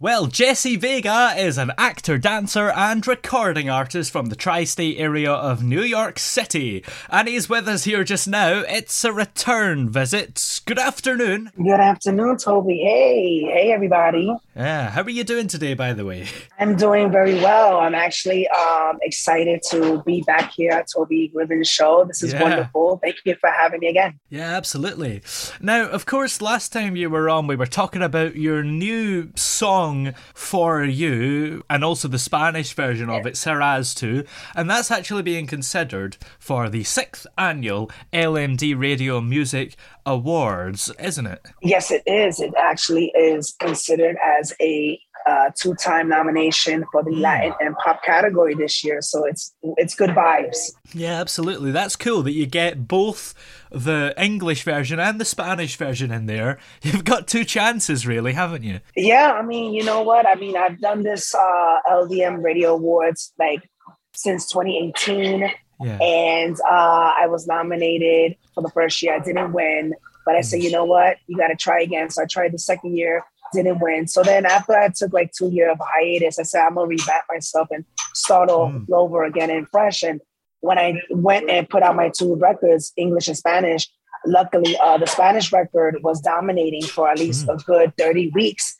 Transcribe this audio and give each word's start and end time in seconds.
Well, 0.00 0.26
Jesse 0.26 0.74
Vega 0.76 1.32
is 1.38 1.56
an 1.56 1.70
actor, 1.78 2.18
dancer, 2.18 2.68
and 2.70 3.06
recording 3.06 3.70
artist 3.70 4.10
from 4.10 4.26
the 4.26 4.34
tri 4.36 4.64
state 4.64 4.98
area 4.98 5.32
of 5.32 5.62
New 5.62 5.80
York 5.82 6.18
City. 6.18 6.84
And 7.08 7.28
he's 7.28 7.48
with 7.48 7.68
us 7.68 7.84
here 7.84 8.02
just 8.02 8.26
now. 8.26 8.64
It's 8.68 9.04
a 9.04 9.12
return 9.12 9.88
visit. 9.88 10.60
Good 10.66 10.80
afternoon. 10.80 11.52
Good 11.56 11.80
afternoon, 11.80 12.38
Toby. 12.38 12.78
Hey, 12.78 13.42
hey, 13.50 13.72
everybody. 13.72 14.34
Yeah, 14.56 14.90
how 14.90 15.02
are 15.02 15.10
you 15.10 15.22
doing 15.24 15.46
today, 15.46 15.74
by 15.74 15.92
the 15.92 16.04
way? 16.04 16.26
I'm 16.58 16.74
doing 16.76 17.10
very 17.12 17.34
well. 17.36 17.78
I'm 17.78 17.94
actually 17.94 18.48
um, 18.48 18.98
excited 19.02 19.62
to 19.70 20.02
be 20.02 20.22
back 20.22 20.52
here 20.54 20.72
at 20.72 20.88
Toby 20.92 21.32
Gribbin's 21.34 21.68
show. 21.68 22.04
This 22.04 22.22
is 22.22 22.32
Yeah. 22.32 22.42
wonderful. 22.42 22.98
Thank 23.02 23.16
you 23.24 23.36
for 23.40 23.48
having 23.50 23.78
me 23.80 23.88
again. 23.88 24.18
Yeah, 24.28 24.54
absolutely. 24.56 25.22
Now, 25.60 25.86
of 25.88 26.04
course, 26.04 26.42
last 26.42 26.72
time 26.72 26.96
you 26.96 27.08
were 27.08 27.30
on, 27.30 27.46
we 27.46 27.56
were 27.56 27.66
talking 27.66 28.02
about 28.02 28.34
your 28.36 28.62
new 28.64 29.30
song 29.36 29.93
for 30.34 30.84
you 30.84 31.64
and 31.70 31.84
also 31.84 32.08
the 32.08 32.18
Spanish 32.18 32.74
version 32.74 33.08
of 33.10 33.26
it, 33.26 33.34
Serraz 33.34 33.94
2, 33.96 34.24
and 34.54 34.68
that's 34.68 34.90
actually 34.90 35.22
being 35.22 35.46
considered 35.46 36.16
for 36.38 36.68
the 36.68 36.84
sixth 36.84 37.26
annual 37.38 37.90
LMD 38.12 38.78
Radio 38.78 39.20
Music 39.20 39.76
Awards, 40.06 40.90
isn't 40.98 41.26
it? 41.26 41.46
Yes, 41.62 41.90
it 41.90 42.02
is. 42.06 42.40
It 42.40 42.52
actually 42.58 43.12
is 43.16 43.54
considered 43.58 44.16
as 44.40 44.52
a 44.60 45.00
uh, 45.26 45.50
two-time 45.56 46.08
nomination 46.08 46.84
for 46.92 47.02
the 47.02 47.10
Latin 47.12 47.54
and 47.60 47.74
pop 47.76 48.02
category 48.02 48.54
this 48.54 48.84
year. 48.84 49.00
So 49.00 49.24
it's 49.24 49.54
it's 49.76 49.94
good 49.94 50.10
vibes. 50.10 50.72
Yeah, 50.92 51.20
absolutely. 51.20 51.70
That's 51.70 51.96
cool 51.96 52.22
that 52.22 52.32
you 52.32 52.46
get 52.46 52.86
both 52.86 53.34
the 53.70 54.14
English 54.16 54.62
version 54.62 55.00
and 55.00 55.20
the 55.20 55.24
Spanish 55.24 55.76
version 55.76 56.10
in 56.10 56.26
there. 56.26 56.58
You've 56.82 57.04
got 57.04 57.26
two 57.26 57.44
chances, 57.44 58.06
really, 58.06 58.32
haven't 58.32 58.62
you? 58.62 58.80
Yeah, 58.96 59.32
I 59.32 59.42
mean, 59.42 59.72
you 59.72 59.84
know 59.84 60.02
what? 60.02 60.26
I 60.26 60.34
mean, 60.34 60.56
I've 60.56 60.80
done 60.80 61.02
this 61.02 61.34
uh, 61.34 61.78
LDM 61.90 62.42
Radio 62.42 62.74
Awards 62.74 63.32
like 63.38 63.68
since 64.14 64.50
2018. 64.50 65.50
Yeah. 65.80 65.98
and 66.00 66.56
uh, 66.60 67.12
I 67.18 67.26
was 67.26 67.48
nominated 67.48 68.36
for 68.54 68.62
the 68.62 68.70
first 68.70 69.02
year. 69.02 69.16
I 69.16 69.18
didn't 69.18 69.52
win, 69.52 69.92
but 70.24 70.36
I 70.36 70.40
said, 70.40 70.62
you 70.62 70.70
know 70.70 70.84
what, 70.84 71.16
you 71.26 71.36
got 71.36 71.48
to 71.48 71.56
try 71.56 71.80
again. 71.80 72.10
So 72.10 72.22
I 72.22 72.26
tried 72.26 72.52
the 72.52 72.58
second 72.58 72.96
year, 72.96 73.24
didn't 73.54 73.80
win. 73.80 74.06
So 74.06 74.22
then 74.22 74.46
after 74.46 74.74
I 74.74 74.88
took 74.88 75.12
like 75.12 75.32
two 75.32 75.50
year 75.50 75.70
of 75.70 75.78
hiatus, 75.80 76.38
I 76.38 76.42
said 76.42 76.64
I'm 76.64 76.74
gonna 76.74 76.88
revamp 76.88 77.24
myself 77.28 77.68
and 77.70 77.84
start 78.12 78.50
all 78.50 78.72
over 78.92 79.24
again 79.24 79.50
and 79.50 79.68
fresh. 79.70 80.02
And 80.02 80.20
when 80.60 80.78
I 80.78 81.00
went 81.10 81.50
and 81.50 81.68
put 81.68 81.82
out 81.82 81.96
my 81.96 82.10
two 82.10 82.36
records, 82.36 82.92
English 82.96 83.28
and 83.28 83.36
Spanish, 83.36 83.88
luckily 84.26 84.76
uh, 84.78 84.98
the 84.98 85.06
Spanish 85.06 85.52
record 85.52 85.98
was 86.02 86.20
dominating 86.20 86.82
for 86.82 87.08
at 87.08 87.18
least 87.18 87.48
a 87.48 87.56
good 87.56 87.92
30 87.98 88.30
weeks. 88.30 88.76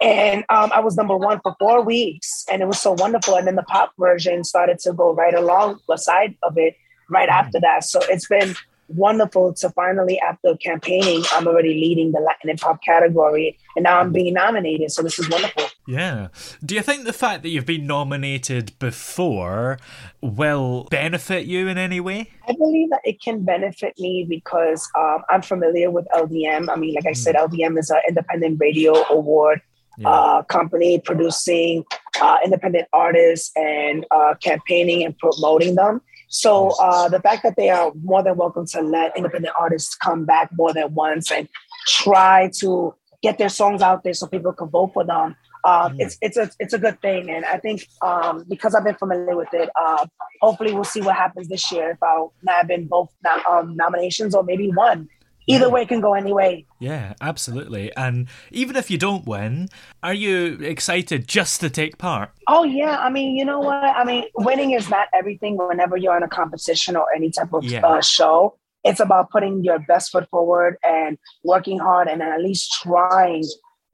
And 0.00 0.44
um, 0.48 0.70
I 0.74 0.80
was 0.80 0.96
number 0.96 1.16
one 1.16 1.40
for 1.42 1.56
four 1.58 1.82
weeks, 1.82 2.44
and 2.50 2.62
it 2.62 2.66
was 2.66 2.80
so 2.80 2.92
wonderful. 2.92 3.34
And 3.34 3.46
then 3.46 3.56
the 3.56 3.64
pop 3.64 3.92
version 3.98 4.44
started 4.44 4.78
to 4.80 4.92
go 4.92 5.12
right 5.12 5.34
along 5.34 5.80
beside 5.88 6.36
of 6.42 6.56
it 6.56 6.76
right 7.10 7.28
after 7.28 7.58
that. 7.60 7.84
So 7.84 8.00
it's 8.08 8.28
been 8.28 8.54
wonderful 8.88 9.52
to 9.54 9.70
finally, 9.70 10.18
after 10.20 10.56
campaigning, 10.56 11.22
I'm 11.32 11.46
already 11.46 11.74
leading 11.74 12.12
the 12.12 12.20
Latin 12.20 12.50
and 12.50 12.60
pop 12.60 12.82
category, 12.82 13.58
and 13.76 13.84
now 13.84 14.00
I'm 14.00 14.12
being 14.12 14.34
nominated. 14.34 14.90
So 14.90 15.02
this 15.02 15.18
is 15.18 15.28
wonderful. 15.28 15.64
Yeah. 15.86 16.28
Do 16.64 16.74
you 16.74 16.82
think 16.82 17.04
the 17.04 17.12
fact 17.12 17.42
that 17.42 17.50
you've 17.50 17.66
been 17.66 17.86
nominated 17.86 18.78
before 18.78 19.78
will 20.20 20.88
benefit 20.90 21.46
you 21.46 21.68
in 21.68 21.78
any 21.78 22.00
way? 22.00 22.30
I 22.48 22.52
believe 22.52 22.90
that 22.90 23.00
it 23.04 23.20
can 23.22 23.44
benefit 23.44 23.94
me 23.98 24.26
because 24.28 24.88
um, 24.98 25.22
I'm 25.28 25.42
familiar 25.42 25.90
with 25.90 26.06
LDM. 26.14 26.68
I 26.68 26.76
mean, 26.76 26.94
like 26.94 27.06
I 27.06 27.12
said, 27.12 27.34
LDM 27.34 27.78
is 27.78 27.90
an 27.90 28.00
independent 28.08 28.58
radio 28.60 28.94
award 29.10 29.60
uh, 30.04 30.42
company 30.42 31.00
producing 31.00 31.84
uh, 32.20 32.38
independent 32.44 32.86
artists 32.92 33.50
and 33.56 34.06
uh, 34.10 34.34
campaigning 34.42 35.04
and 35.04 35.16
promoting 35.18 35.74
them. 35.74 36.00
So 36.28 36.74
uh, 36.80 37.08
the 37.08 37.20
fact 37.20 37.42
that 37.42 37.56
they 37.56 37.70
are 37.70 37.92
more 38.02 38.22
than 38.22 38.36
welcome 38.36 38.66
to 38.66 38.80
let 38.82 39.16
independent 39.16 39.54
artists 39.58 39.94
come 39.94 40.24
back 40.24 40.50
more 40.52 40.72
than 40.72 40.94
once 40.94 41.32
and 41.32 41.48
try 41.86 42.50
to 42.60 42.94
get 43.22 43.38
their 43.38 43.48
songs 43.48 43.82
out 43.82 44.04
there 44.04 44.14
so 44.14 44.26
people 44.26 44.52
can 44.52 44.68
vote 44.68 44.92
for 44.92 45.04
them. 45.04 45.36
Um, 45.64 45.96
It's 45.98 46.16
it's 46.20 46.36
a 46.36 46.50
it's 46.60 46.72
a 46.72 46.78
good 46.78 47.00
thing, 47.02 47.30
and 47.30 47.44
I 47.44 47.58
think 47.58 47.86
um, 48.00 48.44
because 48.48 48.74
I've 48.74 48.84
been 48.84 48.94
familiar 48.94 49.36
with 49.36 49.52
it, 49.52 49.68
uh, 49.74 50.06
hopefully 50.40 50.72
we'll 50.72 50.84
see 50.84 51.00
what 51.00 51.16
happens 51.16 51.48
this 51.48 51.72
year 51.72 51.90
if 51.90 52.02
I'll 52.02 52.32
nab 52.42 52.70
in 52.70 52.86
both 52.86 53.10
um, 53.50 53.76
nominations 53.76 54.34
or 54.34 54.44
maybe 54.44 54.70
one. 54.70 55.08
Either 55.48 55.70
way 55.70 55.86
can 55.86 56.00
go 56.00 56.14
any 56.14 56.32
way. 56.32 56.66
Yeah, 56.78 57.14
absolutely. 57.20 57.90
And 57.96 58.28
even 58.50 58.76
if 58.76 58.90
you 58.90 58.98
don't 58.98 59.26
win, 59.26 59.68
are 60.02 60.12
you 60.14 60.58
excited 60.60 61.26
just 61.26 61.60
to 61.60 61.70
take 61.70 61.96
part? 61.98 62.30
Oh 62.46 62.64
yeah, 62.64 62.98
I 62.98 63.08
mean, 63.10 63.34
you 63.34 63.44
know 63.44 63.58
what? 63.60 63.74
I 63.82 64.04
mean, 64.04 64.24
winning 64.36 64.72
is 64.72 64.90
not 64.90 65.08
everything. 65.14 65.56
Whenever 65.56 65.96
you're 65.96 66.16
in 66.16 66.22
a 66.22 66.28
competition 66.28 66.96
or 66.96 67.06
any 67.16 67.30
type 67.30 67.52
of 67.52 67.64
Yeah. 67.64 67.86
uh, 67.86 68.00
show, 68.02 68.56
it's 68.84 69.00
about 69.00 69.30
putting 69.30 69.64
your 69.64 69.78
best 69.80 70.12
foot 70.12 70.28
forward 70.30 70.76
and 70.84 71.18
working 71.44 71.78
hard, 71.78 72.08
and 72.08 72.22
at 72.22 72.40
least 72.42 72.72
trying 72.82 73.44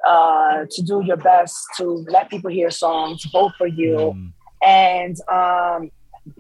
uh, 0.07 0.65
to 0.71 0.83
do 0.83 1.03
your 1.05 1.17
best 1.17 1.57
to 1.79 2.05
let 2.11 2.29
people 2.31 2.51
hear 2.51 2.71
songs, 2.71 3.25
vote 3.33 3.53
for 3.57 3.67
you, 3.67 4.15
and 4.63 5.17
um, 5.33 5.91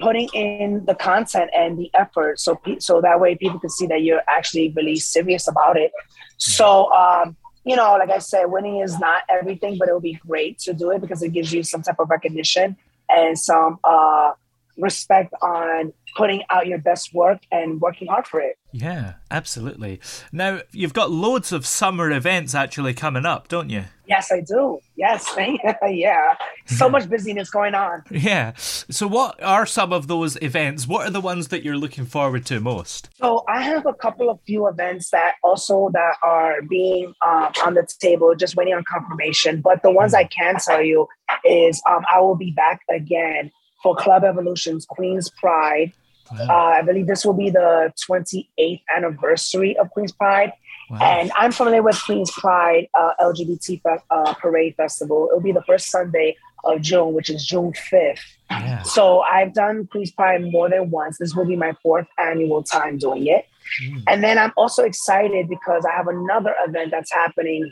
putting 0.01 0.29
in 0.29 0.85
the 0.87 0.95
content 0.95 1.51
and 1.57 1.79
the 1.79 1.91
effort, 1.95 2.41
so 2.41 2.57
pe- 2.57 2.79
so 2.79 3.01
that 3.01 3.21
way 3.21 3.35
people 3.35 3.61
can 3.61 3.71
see 3.71 3.87
that 3.87 4.03
you're 4.03 4.23
actually 4.29 4.73
really 4.77 4.97
serious 4.97 5.49
about 5.49 5.77
it. 5.77 5.93
So. 6.39 6.93
Um, 6.93 7.37
you 7.67 7.77
know, 7.77 7.97
like 7.99 8.11
I 8.11 8.19
said, 8.19 8.45
winning 8.49 8.81
is 8.81 8.99
not 8.99 9.23
everything, 9.31 9.79
but 9.79 9.89
it 9.89 9.95
would 9.95 10.03
be 10.03 10.21
great 10.29 10.59
to 10.59 10.75
do 10.75 10.91
it 10.91 11.01
because 11.01 11.23
it 11.23 11.31
gives 11.31 11.51
you 11.51 11.63
some 11.63 11.81
type 11.81 11.99
of 11.99 12.11
recognition 12.11 12.77
and 13.09 13.39
some 13.39 13.79
uh, 13.85 14.33
respect 14.77 15.33
on 15.43 15.93
putting 16.17 16.43
out 16.51 16.67
your 16.67 16.79
best 16.79 17.13
work 17.15 17.41
and 17.51 17.81
working 17.81 18.09
hard 18.09 18.27
for 18.27 18.41
it. 18.41 18.57
Yeah, 18.73 19.15
absolutely. 19.31 20.01
Now, 20.33 20.61
you've 20.73 20.95
got 20.95 21.11
loads 21.11 21.53
of 21.53 21.65
summer 21.67 22.11
events 22.11 22.55
actually 22.55 22.95
coming 22.95 23.25
up, 23.25 23.49
don't 23.49 23.71
you? 23.71 23.85
Yes, 24.07 24.33
I 24.33 24.41
do. 24.41 24.81
Yes, 24.97 25.33
yeah. 25.89 26.35
So 26.67 26.89
much 26.89 27.09
busyness 27.09 27.51
going 27.51 27.75
on. 27.75 28.03
Yeah. 28.11 28.53
So, 28.57 29.07
what 29.07 29.43
are 29.43 29.67
some 29.67 29.93
of 29.93 30.07
those 30.09 30.37
events? 30.41 30.87
What 30.87 31.07
are 31.07 31.11
the 31.11 31.21
ones 31.21 31.49
that 31.49 31.63
you're 31.63 31.77
looking 31.77 32.07
forward 32.07 32.47
to 32.47 32.59
most? 32.59 33.11
So 33.17 33.45
I 33.49 33.61
have 33.63 33.87
a 33.87 33.93
couple 33.93 34.31
of 34.31 34.41
few 34.47 34.67
events 34.67 35.11
that 35.11 35.35
also 35.43 35.91
that 35.93 36.17
are 36.23 36.63
being 36.63 37.13
um, 37.25 37.53
on 37.65 37.75
the 37.75 37.87
table, 38.01 38.35
just 38.35 38.57
waiting 38.57 38.75
on 38.75 38.85
confirmation. 38.91 39.61
But 39.61 39.83
the 39.83 39.91
ones 39.91 40.15
I 40.15 40.25
can 40.25 40.57
tell 40.57 40.83
you 40.83 41.07
is 41.45 41.83
um, 41.89 42.05
I 42.13 42.21
will 42.21 42.37
be 42.37 42.53
back 42.53 42.81
again 42.89 43.51
for 43.85 43.95
Club 43.95 44.25
Evolution's 44.25 44.87
Queen's 44.87 45.31
Pride. 45.31 45.93
Uh, 46.41 46.53
I 46.53 46.83
believe 46.83 47.07
this 47.07 47.25
will 47.25 47.35
be 47.35 47.51
the 47.51 47.93
28th 48.09 48.81
anniversary 48.97 49.77
of 49.77 49.91
Queen's 49.91 50.11
Pride. 50.11 50.53
Wow. 50.91 50.99
And 51.03 51.31
I'm 51.37 51.53
familiar 51.53 51.83
with 51.83 52.03
Queens 52.03 52.31
Pride 52.31 52.89
uh, 52.99 53.13
LGBT 53.21 53.81
uh, 54.11 54.35
Parade 54.35 54.75
Festival. 54.77 55.29
It'll 55.31 55.43
be 55.43 55.53
the 55.53 55.63
first 55.63 55.91
Sunday 55.91 56.37
of 56.65 56.81
June, 56.81 57.13
which 57.13 57.29
is 57.29 57.47
June 57.47 57.73
5th. 57.73 58.19
Yeah. 58.51 58.83
So 58.83 59.21
I've 59.21 59.53
done 59.53 59.87
Queens 59.87 60.13
Pride 60.13 60.43
more 60.43 60.71
than 60.71 60.91
once. 60.91 61.19
This 61.19 61.35
will 61.37 61.45
be 61.45 61.57
my 61.57 61.75
fourth 61.83 62.07
annual 62.19 62.63
time 62.63 62.97
doing 62.97 63.27
it. 63.27 63.45
Mm. 63.85 64.03
And 64.09 64.25
then 64.25 64.39
I'm 64.39 64.53
also 64.57 64.83
excited 64.83 65.49
because 65.49 65.85
I 65.85 65.95
have 65.95 66.09
another 66.09 66.55
event 66.67 66.91
that's 66.91 67.13
happening. 67.13 67.71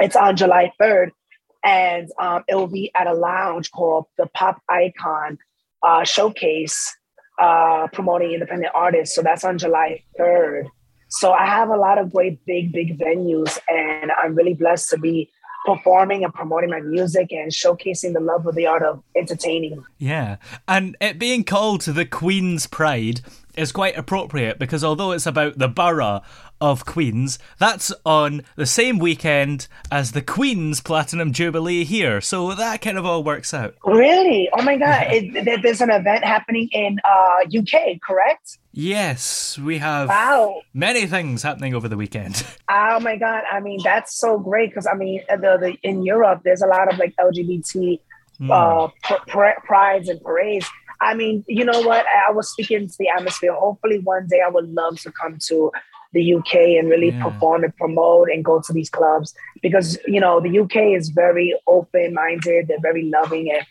It's 0.00 0.16
on 0.16 0.36
July 0.36 0.72
3rd, 0.80 1.12
and 1.64 2.08
um, 2.18 2.44
it 2.48 2.54
will 2.54 2.68
be 2.68 2.90
at 2.94 3.06
a 3.06 3.14
lounge 3.14 3.70
called 3.70 4.06
the 4.16 4.26
Pop 4.26 4.62
Icon 4.68 5.38
uh, 5.82 6.04
Showcase, 6.04 6.96
uh, 7.38 7.88
promoting 7.92 8.32
independent 8.32 8.72
artists. 8.74 9.14
So 9.14 9.22
that's 9.22 9.44
on 9.44 9.58
July 9.58 10.02
3rd. 10.18 10.68
So 11.08 11.32
I 11.32 11.46
have 11.46 11.70
a 11.70 11.76
lot 11.76 11.98
of 11.98 12.12
great 12.12 12.44
big, 12.44 12.72
big 12.72 12.98
venues, 12.98 13.58
and 13.68 14.12
I'm 14.22 14.34
really 14.34 14.54
blessed 14.54 14.90
to 14.90 14.98
be 14.98 15.30
performing 15.64 16.24
and 16.24 16.32
promoting 16.32 16.70
my 16.70 16.80
music 16.80 17.32
and 17.32 17.50
showcasing 17.50 18.12
the 18.12 18.20
love 18.20 18.46
of 18.46 18.54
the 18.54 18.66
art 18.66 18.82
of 18.82 19.02
entertaining. 19.16 19.84
Yeah. 19.98 20.36
And 20.66 20.96
it 21.00 21.18
being 21.18 21.44
called 21.44 21.82
the 21.82 22.06
Queen's 22.06 22.66
Pride 22.66 23.22
is 23.58 23.72
quite 23.72 23.98
appropriate 23.98 24.58
because 24.58 24.84
although 24.84 25.12
it's 25.12 25.26
about 25.26 25.58
the 25.58 25.68
borough 25.68 26.22
of 26.60 26.86
Queens, 26.86 27.38
that's 27.58 27.92
on 28.06 28.42
the 28.56 28.66
same 28.66 28.98
weekend 28.98 29.68
as 29.90 30.12
the 30.12 30.22
Queen's 30.22 30.80
Platinum 30.80 31.32
Jubilee 31.32 31.84
here. 31.84 32.20
So 32.20 32.54
that 32.54 32.80
kind 32.80 32.96
of 32.96 33.04
all 33.04 33.22
works 33.22 33.52
out. 33.52 33.74
Really? 33.84 34.48
Oh 34.56 34.62
my 34.62 34.76
God. 34.76 35.06
it, 35.10 35.62
there's 35.62 35.80
an 35.80 35.90
event 35.90 36.24
happening 36.24 36.68
in 36.72 36.98
uh, 37.04 37.58
UK, 37.58 38.00
correct? 38.00 38.58
Yes, 38.72 39.58
we 39.58 39.78
have 39.78 40.08
wow. 40.08 40.60
many 40.72 41.06
things 41.06 41.42
happening 41.42 41.74
over 41.74 41.88
the 41.88 41.96
weekend. 41.96 42.44
Oh 42.70 43.00
my 43.00 43.16
God. 43.16 43.44
I 43.50 43.60
mean, 43.60 43.80
that's 43.82 44.14
so 44.14 44.38
great 44.38 44.68
because 44.68 44.86
I 44.86 44.94
mean, 44.94 45.22
the, 45.28 45.56
the, 45.58 45.76
in 45.82 46.02
Europe, 46.04 46.42
there's 46.44 46.60
a 46.60 46.66
lot 46.66 46.92
of 46.92 46.98
like 46.98 47.14
LGBT 47.16 47.98
mm. 48.40 48.50
uh, 48.50 48.88
pr- 49.02 49.30
pr- 49.30 49.60
prides 49.64 50.08
and 50.08 50.20
parades. 50.20 50.68
I 51.00 51.14
mean, 51.14 51.44
you 51.46 51.64
know 51.64 51.80
what? 51.82 52.04
I 52.06 52.32
was 52.32 52.50
speaking 52.50 52.88
to 52.88 52.94
the 52.98 53.08
atmosphere. 53.08 53.54
Hopefully, 53.54 54.00
one 54.00 54.26
day 54.28 54.40
I 54.44 54.48
would 54.48 54.68
love 54.68 55.00
to 55.00 55.12
come 55.12 55.38
to 55.46 55.70
the 56.12 56.34
UK 56.34 56.54
and 56.78 56.88
really 56.88 57.10
yeah. 57.10 57.22
perform 57.22 57.64
and 57.64 57.76
promote 57.76 58.30
and 58.30 58.44
go 58.44 58.60
to 58.60 58.72
these 58.72 58.88
clubs 58.88 59.34
because 59.62 59.98
you 60.06 60.20
know 60.20 60.40
the 60.40 60.58
UK 60.60 60.96
is 60.96 61.10
very 61.10 61.54
open 61.66 62.14
minded. 62.14 62.68
They're 62.68 62.80
very 62.80 63.04
loving 63.04 63.50
and 63.50 63.66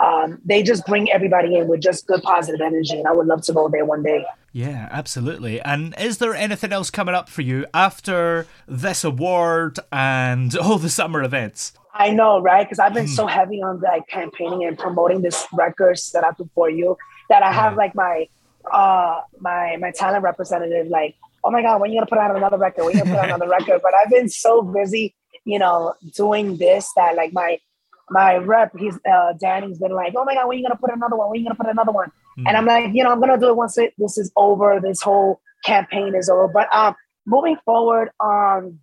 um, 0.00 0.40
they 0.44 0.62
just 0.62 0.86
bring 0.86 1.10
everybody 1.10 1.56
in 1.56 1.68
with 1.68 1.80
just 1.80 2.06
good 2.06 2.22
positive 2.22 2.60
energy. 2.60 2.98
And 2.98 3.06
I 3.06 3.12
would 3.12 3.26
love 3.26 3.42
to 3.42 3.52
go 3.52 3.68
there 3.68 3.84
one 3.84 4.02
day. 4.02 4.24
Yeah, 4.52 4.88
absolutely. 4.90 5.60
And 5.60 5.94
is 5.98 6.18
there 6.18 6.34
anything 6.34 6.72
else 6.72 6.90
coming 6.90 7.14
up 7.14 7.28
for 7.28 7.42
you 7.42 7.66
after 7.74 8.46
this 8.66 9.04
award 9.04 9.78
and 9.92 10.56
all 10.56 10.78
the 10.78 10.90
summer 10.90 11.22
events? 11.22 11.72
I 11.92 12.10
know, 12.10 12.40
right? 12.40 12.64
Because 12.64 12.78
I've 12.78 12.94
been 12.94 13.06
mm. 13.06 13.16
so 13.16 13.26
heavy 13.26 13.62
on 13.62 13.80
like 13.80 14.06
campaigning 14.08 14.64
and 14.64 14.78
promoting 14.78 15.22
this 15.22 15.46
record 15.52 15.98
set 15.98 16.24
up 16.24 16.40
for 16.54 16.70
you 16.70 16.96
that 17.28 17.42
I 17.42 17.52
have 17.52 17.76
like 17.76 17.94
my 17.94 18.28
uh 18.70 19.20
my 19.40 19.76
my 19.80 19.90
talent 19.90 20.22
representative 20.22 20.88
like 20.88 21.16
oh 21.42 21.50
my 21.50 21.62
God, 21.62 21.80
when 21.80 21.90
are 21.90 21.94
you 21.94 22.00
gonna 22.00 22.06
put 22.06 22.18
out 22.18 22.36
another 22.36 22.58
record? 22.58 22.84
When 22.84 22.94
are 22.94 22.98
you 22.98 23.04
gonna 23.04 23.16
put 23.16 23.20
out 23.20 23.26
another 23.26 23.48
record? 23.58 23.80
But 23.82 23.94
I've 23.94 24.10
been 24.10 24.28
so 24.28 24.62
busy, 24.62 25.14
you 25.44 25.58
know, 25.58 25.94
doing 26.14 26.56
this 26.56 26.90
that 26.96 27.16
like 27.16 27.32
my 27.32 27.58
my 28.10 28.36
rep, 28.36 28.76
he's 28.76 28.98
uh 29.10 29.32
Danny's 29.40 29.78
been 29.78 29.92
like, 29.92 30.14
oh 30.16 30.24
my 30.24 30.34
God, 30.34 30.48
when 30.48 30.56
are 30.56 30.60
you 30.60 30.66
gonna 30.66 30.78
put 30.78 30.92
another 30.92 31.16
one? 31.16 31.30
When 31.30 31.38
are 31.38 31.40
you 31.40 31.44
gonna 31.44 31.56
put 31.56 31.68
another 31.68 31.92
one? 31.92 32.10
Mm. 32.38 32.44
And 32.48 32.56
I'm 32.56 32.66
like, 32.66 32.94
you 32.94 33.02
know, 33.04 33.10
I'm 33.10 33.20
gonna 33.20 33.38
do 33.38 33.48
it 33.48 33.56
once 33.56 33.78
it, 33.78 33.94
this 33.98 34.18
is 34.18 34.30
over, 34.36 34.80
this 34.82 35.00
whole 35.00 35.40
campaign 35.64 36.14
is 36.14 36.28
over. 36.28 36.48
But 36.48 36.72
um 36.74 36.94
moving 37.26 37.56
forward, 37.64 38.10
um 38.20 38.80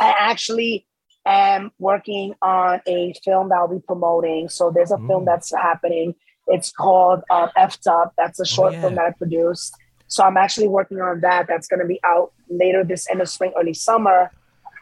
I 0.00 0.14
actually 0.18 0.86
am 1.26 1.72
working 1.78 2.34
on 2.40 2.80
a 2.86 3.12
film 3.24 3.48
that 3.48 3.56
I'll 3.56 3.68
be 3.68 3.80
promoting. 3.80 4.48
So 4.48 4.70
there's 4.70 4.92
a 4.92 4.96
Ooh. 4.96 5.06
film 5.06 5.24
that's 5.24 5.52
happening. 5.52 6.14
It's 6.46 6.70
called 6.70 7.22
uh, 7.30 7.48
F'd 7.56 7.88
Up. 7.88 8.14
That's 8.16 8.40
a 8.40 8.46
short 8.46 8.72
oh, 8.72 8.74
yeah. 8.74 8.80
film 8.82 8.94
that 8.94 9.04
I 9.06 9.10
produced. 9.10 9.74
So 10.08 10.22
I'm 10.22 10.36
actually 10.36 10.68
working 10.68 11.00
on 11.00 11.20
that. 11.20 11.46
That's 11.48 11.66
going 11.66 11.80
to 11.80 11.86
be 11.86 12.00
out 12.04 12.32
later 12.48 12.84
this 12.84 13.10
end 13.10 13.20
of 13.20 13.28
spring, 13.28 13.52
early 13.58 13.74
summer, 13.74 14.30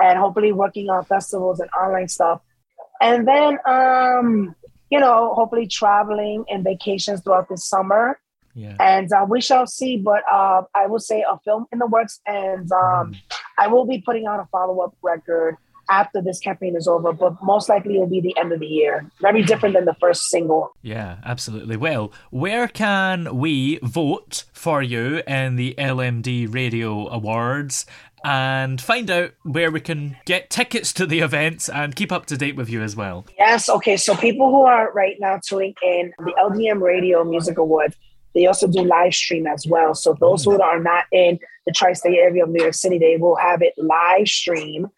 and 0.01 0.19
hopefully 0.19 0.53
working 0.53 0.91
on 0.91 1.05
festivals 1.07 1.61
and 1.61 1.71
online 1.71 2.09
stuff. 2.09 2.43
And 3.01 3.27
then, 3.27 3.59
um, 3.67 4.55
you 4.91 5.01
know, 5.01 5.35
hopefully 5.35 5.67
traveling 5.67 6.45
and 6.51 6.63
vacations 6.63 7.23
throughout 7.23 7.49
the 7.49 7.57
summer. 7.57 8.21
Yeah. 8.55 8.77
And 8.79 9.13
uh, 9.13 9.27
we 9.29 9.41
shall 9.41 9.67
see. 9.67 9.97
But 9.97 10.23
uh, 10.31 10.63
I 10.75 10.87
will 10.87 11.01
say 11.01 11.25
a 11.29 11.39
film 11.41 11.67
in 11.73 11.79
the 11.79 11.87
works, 11.87 12.21
and 12.27 12.71
um, 12.71 13.13
mm. 13.13 13.17
I 13.59 13.67
will 13.69 13.87
be 13.87 14.01
putting 14.01 14.27
out 14.27 14.41
a 14.41 14.47
follow 14.53 14.81
up 14.81 14.95
record 15.03 15.57
after 15.91 16.21
this 16.23 16.41
campaign 16.41 16.77
is 16.77 16.89
over, 16.89 17.13
but 17.13 17.43
most 17.43 17.69
likely 17.69 17.97
it'll 17.97 18.07
be 18.07 18.21
the 18.21 18.37
end 18.39 18.53
of 18.53 18.61
the 18.61 18.67
year. 18.67 19.11
Very 19.21 19.43
different 19.43 19.75
than 19.75 19.85
the 19.85 19.95
first 19.95 20.29
single. 20.29 20.73
Yeah, 20.83 21.19
absolutely. 21.25 21.77
Well, 21.77 22.13
where 22.31 22.69
can 22.69 23.37
we 23.37 23.79
vote 23.83 24.45
for 24.53 24.83
you 24.83 25.23
in 25.27 25.57
the 25.57 25.75
LMD 25.79 26.53
Radio 26.53 27.09
Awards 27.09 27.87
and 28.25 28.81
find 28.81 29.11
out 29.11 29.33
where 29.43 29.71
we 29.71 29.81
can 29.81 30.17
get 30.25 30.49
tickets 30.49 30.93
to 30.95 31.07
the 31.07 31.21
events 31.21 31.69
and 31.69 31.95
keep 31.95 32.11
up 32.11 32.27
to 32.27 32.37
date 32.37 32.57
with 32.57 32.71
you 32.71 32.83
as 32.83 32.97
well? 32.97 33.27
Yes, 33.39 33.69
okay. 33.69 33.97
So 33.97 34.17
people 34.17 34.51
who 34.51 34.63
are 34.63 34.91
right 34.93 35.17
now 35.21 35.39
tuning 35.47 35.75
in 35.83 36.13
the 36.19 36.33
LDM 36.43 36.81
Radio 36.81 37.23
Music 37.23 37.59
Awards, 37.59 37.97
they 38.35 38.47
also 38.47 38.67
do 38.67 38.83
live 38.83 39.15
stream 39.15 39.47
as 39.47 39.67
well. 39.67 39.95
So 39.95 40.17
those 40.19 40.45
mm. 40.45 40.53
who 40.53 40.63
are 40.63 40.81
not 40.81 41.05
in 41.13 41.39
the 41.67 41.73
tri-state 41.73 42.19
area 42.19 42.43
of 42.43 42.51
New 42.51 42.63
York 42.63 42.75
City, 42.75 42.99
they 42.99 43.17
will 43.17 43.37
have 43.37 43.63
it 43.63 43.75
live 43.77 44.29
stream 44.29 44.89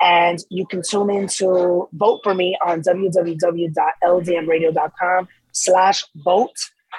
and 0.00 0.38
you 0.50 0.66
can 0.66 0.82
tune 0.82 1.08
in 1.10 1.28
to 1.28 1.88
vote 1.92 2.20
for 2.22 2.34
me 2.34 2.58
on 2.64 2.82
www.ldmradio.com 2.82 5.28
slash 5.52 6.04
vote. 6.16 6.56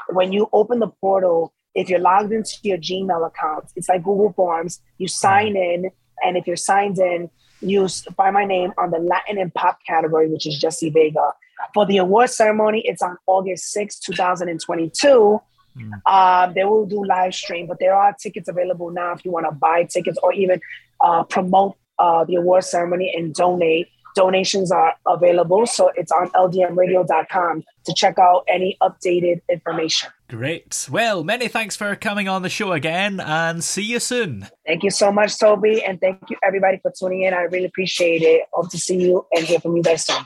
When 0.09 0.33
you 0.33 0.49
open 0.53 0.79
the 0.79 0.87
portal, 0.87 1.53
if 1.75 1.89
you're 1.89 1.99
logged 1.99 2.31
into 2.31 2.57
your 2.63 2.77
Gmail 2.77 3.27
account, 3.27 3.65
it's 3.75 3.89
like 3.89 4.03
Google 4.03 4.33
Forms. 4.33 4.79
You 4.97 5.07
sign 5.07 5.55
in, 5.55 5.91
and 6.23 6.37
if 6.37 6.47
you're 6.47 6.55
signed 6.55 6.97
in, 6.97 7.29
you 7.61 7.87
find 7.87 8.33
my 8.33 8.45
name 8.45 8.73
on 8.77 8.91
the 8.91 8.99
Latin 8.99 9.37
and 9.37 9.53
Pop 9.53 9.79
category, 9.85 10.29
which 10.29 10.47
is 10.47 10.59
Jesse 10.59 10.89
Vega. 10.89 11.33
For 11.73 11.85
the 11.85 11.97
award 11.97 12.29
ceremony, 12.29 12.81
it's 12.85 13.01
on 13.01 13.17
August 13.25 13.71
6, 13.71 13.99
2022. 13.99 15.41
Mm. 15.77 15.91
Uh, 16.05 16.51
they 16.53 16.63
will 16.63 16.85
do 16.85 17.05
live 17.05 17.33
stream, 17.33 17.67
but 17.67 17.79
there 17.79 17.95
are 17.95 18.13
tickets 18.13 18.47
available 18.47 18.91
now 18.91 19.13
if 19.13 19.25
you 19.25 19.31
want 19.31 19.47
to 19.47 19.51
buy 19.51 19.83
tickets 19.83 20.17
or 20.21 20.33
even 20.33 20.61
uh, 21.01 21.23
promote 21.23 21.75
uh, 21.99 22.23
the 22.25 22.35
award 22.35 22.63
ceremony 22.63 23.13
and 23.15 23.33
donate. 23.33 23.87
Donations 24.15 24.71
are 24.71 24.95
available, 25.05 25.67
so 25.67 25.91
it's 25.95 26.11
on 26.11 26.29
ldmradio.com 26.31 27.63
to 27.85 27.93
check 27.93 28.17
out 28.17 28.45
any 28.47 28.75
updated 28.81 29.41
information. 29.47 30.09
Great. 30.27 30.87
Well, 30.91 31.23
many 31.23 31.47
thanks 31.47 31.75
for 31.75 31.95
coming 31.95 32.27
on 32.27 32.41
the 32.41 32.49
show 32.49 32.71
again 32.71 33.19
and 33.19 33.63
see 33.63 33.83
you 33.83 33.99
soon. 33.99 34.47
Thank 34.65 34.83
you 34.83 34.89
so 34.89 35.11
much, 35.11 35.39
Toby, 35.39 35.83
and 35.83 36.01
thank 36.01 36.29
you 36.29 36.37
everybody 36.43 36.79
for 36.81 36.91
tuning 36.97 37.23
in. 37.23 37.33
I 37.35 37.41
really 37.41 37.65
appreciate 37.65 38.23
it. 38.23 38.41
Hope 38.53 38.71
to 38.71 38.79
see 38.79 38.99
you 38.99 39.27
and 39.31 39.45
hear 39.45 39.59
from 39.59 39.77
you 39.77 39.83
guys 39.83 40.05
soon. 40.07 40.25